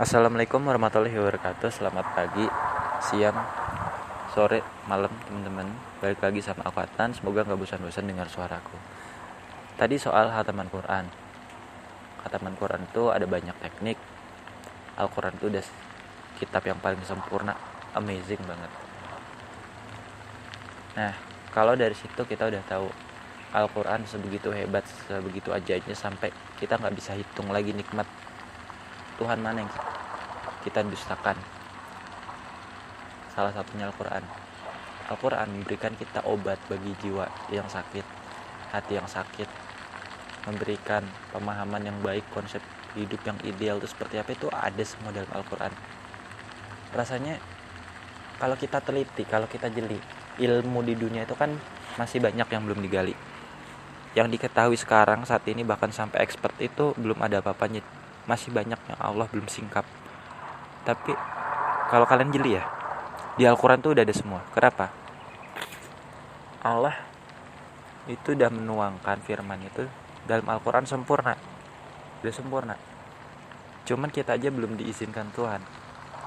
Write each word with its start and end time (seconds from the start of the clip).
Assalamualaikum 0.00 0.64
warahmatullahi 0.64 1.12
wabarakatuh. 1.12 1.68
Selamat 1.68 2.16
pagi, 2.16 2.48
siang, 3.04 3.36
sore, 4.32 4.64
malam 4.88 5.12
teman-teman. 5.28 5.68
Balik 6.00 6.24
lagi 6.24 6.40
sama 6.40 6.64
aku 6.64 6.80
Atan 6.80 7.12
Semoga 7.12 7.44
gak 7.44 7.60
bosan-bosan 7.60 8.08
dengar 8.08 8.24
suaraku. 8.24 8.80
Tadi 9.76 10.00
soal 10.00 10.32
hataman 10.32 10.72
Quran. 10.72 11.04
Hataman 12.24 12.56
Quran 12.56 12.88
itu 12.88 13.12
ada 13.12 13.28
banyak 13.28 13.52
teknik. 13.60 14.00
Al-Quran 14.96 15.36
itu 15.36 15.52
udah 15.52 15.64
kitab 16.40 16.64
yang 16.64 16.80
paling 16.80 17.04
sempurna. 17.04 17.52
Amazing 17.92 18.40
banget. 18.48 18.72
Nah, 20.96 21.12
kalau 21.52 21.76
dari 21.76 21.92
situ 21.92 22.24
kita 22.24 22.48
udah 22.48 22.64
tahu 22.64 22.88
Al-Quran 23.52 24.08
sebegitu 24.08 24.48
hebat, 24.48 24.88
sebegitu 25.04 25.52
ajaibnya 25.52 25.92
Sampai 25.92 26.32
kita 26.56 26.80
nggak 26.80 26.96
bisa 26.96 27.12
hitung 27.12 27.52
lagi 27.52 27.76
nikmat 27.76 28.08
Tuhan 29.20 29.36
mana 29.44 29.60
yang 29.60 29.72
kita 30.64 30.80
dustakan? 30.80 31.36
Salah 33.36 33.52
satunya 33.52 33.84
Al-Quran. 33.84 34.24
Al-Quran 35.12 35.48
memberikan 35.60 35.92
kita 35.92 36.24
obat 36.24 36.56
bagi 36.72 36.96
jiwa 37.04 37.28
yang 37.52 37.68
sakit 37.68 38.02
hati 38.70 38.96
yang 38.96 39.10
sakit 39.10 39.50
memberikan 40.46 41.04
pemahaman 41.34 41.82
yang 41.84 41.98
baik 42.00 42.24
konsep 42.32 42.62
hidup 42.96 43.20
yang 43.28 43.36
ideal 43.44 43.76
itu 43.76 43.90
seperti 43.92 44.16
apa 44.16 44.32
itu 44.32 44.48
ada 44.48 44.82
semua 44.88 45.12
dalam 45.12 45.28
Al-Quran. 45.36 45.68
Rasanya 46.96 47.36
kalau 48.40 48.56
kita 48.56 48.80
teliti 48.80 49.28
kalau 49.28 49.44
kita 49.44 49.68
jeli 49.68 50.00
ilmu 50.40 50.80
di 50.80 50.96
dunia 50.96 51.28
itu 51.28 51.36
kan 51.36 51.52
masih 52.00 52.24
banyak 52.24 52.48
yang 52.48 52.62
belum 52.64 52.80
digali. 52.80 53.12
Yang 54.16 54.40
diketahui 54.40 54.80
sekarang 54.80 55.28
saat 55.28 55.44
ini 55.44 55.60
bahkan 55.60 55.92
sampai 55.92 56.24
expert 56.24 56.56
itu 56.56 56.96
belum 56.96 57.20
ada 57.20 57.44
apa-apanya 57.44 57.84
masih 58.28 58.52
banyak 58.52 58.76
yang 58.76 59.00
Allah 59.00 59.28
belum 59.30 59.46
singkap. 59.48 59.84
Tapi 60.84 61.12
kalau 61.88 62.04
kalian 62.08 62.32
jeli 62.32 62.56
ya 62.56 62.64
di 63.36 63.48
Al-Quran 63.48 63.80
tuh 63.80 63.96
udah 63.96 64.04
ada 64.04 64.14
semua. 64.16 64.40
Kenapa? 64.52 64.92
Allah 66.60 66.96
itu 68.04 68.36
udah 68.36 68.52
menuangkan 68.52 69.22
firman 69.24 69.60
itu 69.64 69.88
dalam 70.28 70.44
Al-Quran 70.44 70.84
sempurna. 70.84 71.36
Udah 72.20 72.34
sempurna. 72.34 72.76
Cuman 73.88 74.12
kita 74.12 74.36
aja 74.36 74.52
belum 74.52 74.76
diizinkan 74.76 75.32
Tuhan. 75.32 75.64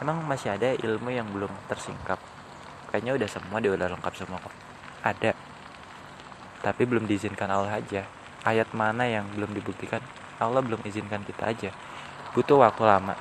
Emang 0.00 0.22
masih 0.24 0.54
ada 0.54 0.72
ilmu 0.72 1.10
yang 1.12 1.28
belum 1.28 1.50
tersingkap? 1.66 2.16
Kayaknya 2.88 3.12
udah 3.20 3.28
semua 3.28 3.58
dia 3.58 3.74
udah 3.74 3.88
lengkap 3.90 4.14
semua 4.16 4.38
kok. 4.40 4.54
Ada. 5.02 5.32
Tapi 6.62 6.82
belum 6.86 7.04
diizinkan 7.04 7.50
Allah 7.50 7.80
aja. 7.80 8.06
Ayat 8.46 8.72
mana 8.72 9.04
yang 9.04 9.28
belum 9.36 9.52
dibuktikan 9.52 10.00
Allah 10.40 10.64
belum 10.64 10.80
izinkan 10.88 11.20
kita 11.22 11.52
aja. 11.52 11.70
Butuh 12.32 12.58
waktu 12.64 12.82
lama 12.88 13.14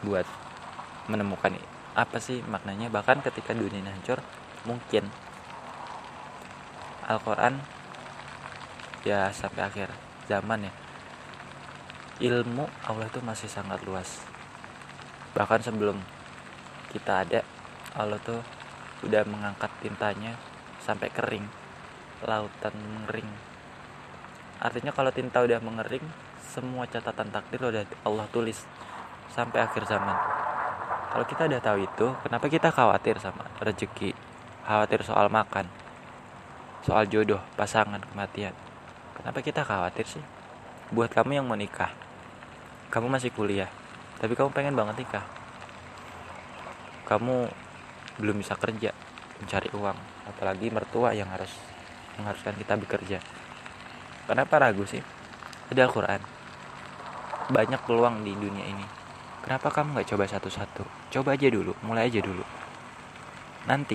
buat 0.00 0.24
menemukan 1.12 1.54
apa 1.92 2.16
sih 2.18 2.40
maknanya. 2.48 2.88
Bahkan 2.88 3.20
ketika 3.20 3.52
dunia 3.52 3.78
ini 3.84 3.90
hancur 3.92 4.24
mungkin 4.64 5.06
Al-Quran 7.06 7.62
ya 9.06 9.30
sampai 9.30 9.62
akhir 9.68 9.88
zaman 10.26 10.66
ya. 10.66 10.72
Ilmu 12.16 12.64
Allah 12.88 13.06
itu 13.06 13.20
masih 13.20 13.46
sangat 13.46 13.84
luas. 13.84 14.24
Bahkan 15.36 15.60
sebelum 15.62 16.00
kita 16.90 17.28
ada 17.28 17.40
Allah 17.92 18.16
tuh 18.24 18.40
udah 19.04 19.22
mengangkat 19.28 19.68
tintanya 19.84 20.32
sampai 20.80 21.12
kering 21.12 21.44
lautan 22.24 22.72
mengering 22.72 23.28
artinya 24.62 24.92
kalau 24.92 25.12
tinta 25.12 25.44
udah 25.44 25.60
mengering 25.60 26.02
semua 26.40 26.88
catatan 26.88 27.28
takdir 27.28 27.60
udah 27.60 27.84
Allah 28.06 28.26
tulis 28.32 28.64
sampai 29.32 29.60
akhir 29.60 29.84
zaman. 29.84 30.16
Kalau 31.12 31.24
kita 31.28 31.48
udah 31.48 31.60
tahu 31.60 31.78
itu 31.84 32.06
kenapa 32.24 32.46
kita 32.48 32.68
khawatir 32.72 33.16
sama 33.20 33.44
rezeki? 33.60 34.16
Khawatir 34.66 35.04
soal 35.06 35.28
makan 35.28 35.68
soal 36.86 37.04
jodoh 37.10 37.42
pasangan 37.58 37.98
kematian. 37.98 38.54
Kenapa 39.18 39.42
kita 39.42 39.66
khawatir 39.66 40.06
sih? 40.06 40.24
Buat 40.94 41.10
kamu 41.10 41.42
yang 41.42 41.46
mau 41.48 41.58
nikah 41.58 41.90
kamu 42.86 43.10
masih 43.10 43.34
kuliah 43.34 43.68
tapi 44.16 44.32
kamu 44.32 44.54
pengen 44.54 44.72
banget 44.78 45.04
nikah. 45.04 45.26
Kamu 47.04 47.50
belum 48.16 48.40
bisa 48.40 48.56
kerja 48.56 48.90
mencari 49.36 49.68
uang 49.76 49.98
apalagi 50.26 50.72
mertua 50.72 51.12
yang 51.12 51.28
harus 51.28 51.52
mengharuskan 52.16 52.56
kita 52.56 52.74
bekerja 52.80 53.18
kenapa 54.26 54.58
ragu 54.58 54.82
sih? 54.84 55.00
Ada 55.70 55.86
Al-Quran. 55.86 56.20
Banyak 57.50 57.80
peluang 57.86 58.26
di 58.26 58.34
dunia 58.34 58.66
ini. 58.66 58.86
Kenapa 59.46 59.70
kamu 59.70 59.94
nggak 59.94 60.10
coba 60.10 60.26
satu-satu? 60.26 60.82
Coba 61.14 61.38
aja 61.38 61.46
dulu 61.46 61.70
mulai 61.86 62.10
aja 62.10 62.18
dulu. 62.18 62.42
Nanti 63.70 63.94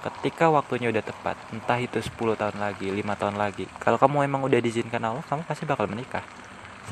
ketika 0.00 0.46
waktunya 0.48 0.88
udah 0.94 1.02
tepat 1.02 1.36
entah 1.50 1.76
itu 1.82 1.98
10 1.98 2.14
tahun 2.38 2.56
lagi 2.56 2.88
lima 2.88 3.12
tahun 3.20 3.36
lagi 3.36 3.68
kalau 3.76 4.00
kamu 4.00 4.24
emang 4.24 4.48
udah 4.48 4.56
diizinkan 4.64 5.04
Allah 5.04 5.20
kamu 5.26 5.42
pasti 5.42 5.66
bakal 5.66 5.90
menikah. 5.90 6.22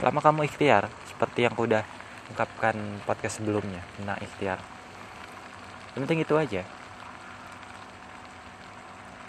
Selama 0.03 0.19
kamu 0.19 0.51
ikhtiar 0.51 0.91
seperti 1.07 1.47
yang 1.47 1.55
aku 1.55 1.71
udah 1.71 1.87
ungkapkan 2.35 2.75
podcast 3.07 3.39
sebelumnya 3.39 3.83
tentang 3.95 4.19
ikhtiar. 4.19 4.59
Penting 5.95 6.27
itu 6.27 6.35
aja. 6.35 6.67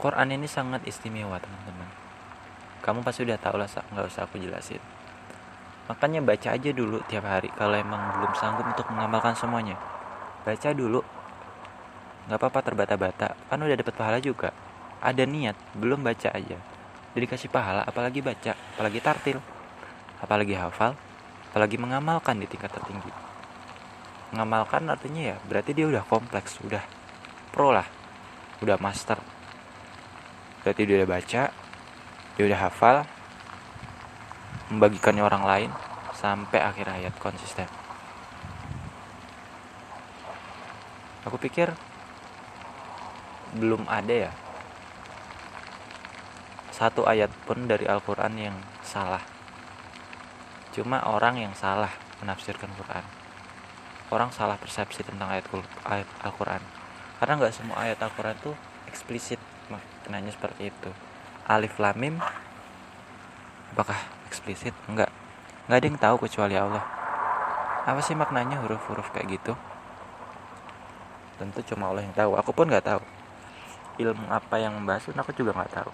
Quran 0.02 0.34
ini 0.34 0.50
sangat 0.50 0.82
istimewa 0.90 1.38
teman-teman 1.38 2.09
kamu 2.80 3.04
pasti 3.04 3.28
udah 3.28 3.38
tahu 3.40 3.56
lah 3.60 3.68
nggak 3.68 4.06
usah 4.08 4.24
aku 4.26 4.40
jelasin. 4.40 4.82
Makanya 5.90 6.22
baca 6.22 6.54
aja 6.54 6.70
dulu 6.70 7.02
tiap 7.10 7.26
hari 7.26 7.50
kalau 7.58 7.74
emang 7.74 8.14
belum 8.14 8.32
sanggup 8.38 8.66
untuk 8.70 8.86
mengamalkan 8.94 9.34
semuanya. 9.34 9.74
Baca 10.46 10.70
dulu. 10.70 11.02
Nggak 12.30 12.38
apa-apa 12.38 12.60
terbata-bata. 12.62 13.34
Kan 13.50 13.58
udah 13.66 13.74
dapat 13.74 13.94
pahala 13.98 14.22
juga. 14.22 14.54
Ada 15.02 15.26
niat 15.26 15.58
belum 15.74 16.06
baca 16.06 16.30
aja. 16.30 16.58
Jadi 17.18 17.26
kasih 17.26 17.50
pahala 17.50 17.82
apalagi 17.90 18.22
baca 18.22 18.54
apalagi 18.54 19.02
tartil 19.02 19.42
apalagi 20.22 20.54
hafal 20.54 20.94
apalagi 21.50 21.82
mengamalkan 21.82 22.38
di 22.38 22.46
tingkat 22.46 22.70
tertinggi. 22.70 23.10
Mengamalkan 24.30 24.86
artinya 24.94 25.34
ya 25.34 25.36
berarti 25.50 25.74
dia 25.74 25.90
udah 25.90 26.06
kompleks 26.06 26.62
udah 26.62 26.86
pro 27.50 27.74
lah 27.74 27.88
udah 28.62 28.78
master. 28.78 29.18
Berarti 30.62 30.82
dia 30.86 31.02
udah 31.02 31.10
baca 31.10 31.42
dia 32.40 32.48
udah 32.48 32.72
hafal 32.72 33.04
membagikannya 34.72 35.20
orang 35.20 35.44
lain 35.44 35.72
sampai 36.16 36.64
akhir 36.64 36.88
hayat 36.88 37.12
konsisten. 37.20 37.68
Aku 41.28 41.36
pikir 41.36 41.68
belum 43.60 43.84
ada 43.92 44.32
ya 44.32 44.32
satu 46.72 47.04
ayat 47.04 47.28
pun 47.44 47.68
dari 47.68 47.84
Al-Quran 47.84 48.40
yang 48.40 48.56
salah. 48.88 49.20
Cuma 50.72 51.04
orang 51.12 51.44
yang 51.44 51.52
salah 51.52 51.92
menafsirkan 52.24 52.72
Quran. 52.80 53.04
Orang 54.16 54.32
salah 54.32 54.56
persepsi 54.56 55.04
tentang 55.04 55.28
ayat, 55.28 55.44
ayat 55.84 56.08
Al-Quran. 56.24 56.64
Karena 57.20 57.36
nggak 57.36 57.52
semua 57.52 57.84
ayat 57.84 58.00
Al-Quran 58.00 58.32
itu 58.32 58.56
eksplisit 58.88 59.44
maknanya 59.68 60.32
seperti 60.32 60.72
itu. 60.72 61.09
Alif 61.50 61.82
Lamim 61.82 62.22
apakah 63.74 63.98
eksplisit? 64.30 64.70
Enggak. 64.86 65.10
Nggak 65.66 65.78
ada 65.82 65.88
yang 65.90 65.98
tahu 65.98 66.16
kecuali 66.30 66.54
Allah. 66.54 66.86
Apa 67.90 68.06
sih 68.06 68.14
maknanya 68.14 68.62
huruf-huruf 68.62 69.10
kayak 69.10 69.34
gitu? 69.34 69.58
Tentu 71.42 71.66
cuma 71.74 71.90
Allah 71.90 72.06
yang 72.06 72.14
tahu. 72.14 72.38
Aku 72.38 72.54
pun 72.54 72.70
nggak 72.70 72.86
tahu. 72.86 73.02
Ilmu 73.98 74.30
apa 74.30 74.62
yang 74.62 74.78
membahas 74.78 75.10
pun 75.10 75.18
aku 75.18 75.34
juga 75.34 75.58
nggak 75.58 75.74
tahu. 75.74 75.90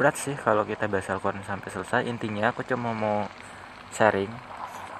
Berat 0.00 0.16
sih 0.16 0.32
kalau 0.40 0.64
kita 0.64 0.88
bahas 0.88 1.04
Al-Quran 1.12 1.44
sampai 1.44 1.68
selesai. 1.68 2.08
Intinya 2.08 2.48
aku 2.48 2.64
cuma 2.64 2.96
mau 2.96 3.28
sharing. 3.92 4.32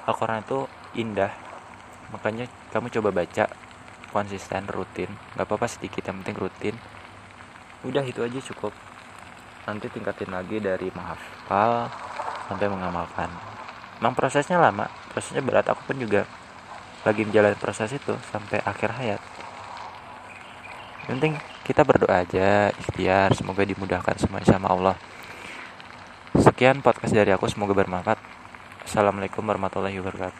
Al-Quran 0.04 0.44
itu 0.44 0.68
indah. 1.00 1.32
Makanya 2.12 2.44
kamu 2.76 2.92
coba 3.00 3.24
baca. 3.24 3.48
Konsisten 4.12 4.68
rutin. 4.68 5.08
Nggak 5.32 5.48
apa-apa 5.48 5.64
sedikit 5.64 6.04
yang 6.04 6.20
penting 6.20 6.36
rutin. 6.44 6.76
Udah 7.88 8.04
itu 8.04 8.20
aja 8.20 8.36
cukup 8.52 8.76
nanti 9.64 9.88
tingkatin 9.88 10.30
lagi 10.32 10.60
dari 10.60 10.88
menghafal 10.92 11.88
sampai 12.48 12.68
mengamalkan. 12.68 13.28
Memang 14.00 14.14
prosesnya 14.16 14.60
lama 14.60 14.88
prosesnya 15.12 15.40
berat. 15.40 15.68
Aku 15.70 15.80
pun 15.88 15.96
juga 15.96 16.28
lagi 17.04 17.24
menjalani 17.24 17.56
proses 17.56 17.92
itu 17.92 18.12
sampai 18.32 18.60
akhir 18.64 18.90
hayat. 18.96 19.20
Yang 21.04 21.08
penting 21.16 21.34
kita 21.64 21.84
berdoa 21.84 22.24
aja 22.24 22.72
ikhtiar 22.72 23.32
semoga 23.36 23.64
dimudahkan 23.64 24.16
semuanya 24.20 24.48
sama 24.48 24.72
Allah. 24.72 24.96
Sekian 26.34 26.80
podcast 26.80 27.12
dari 27.12 27.30
aku 27.32 27.48
semoga 27.48 27.76
bermanfaat. 27.76 28.20
Assalamualaikum 28.84 29.44
warahmatullahi 29.44 29.96
wabarakatuh 30.00 30.32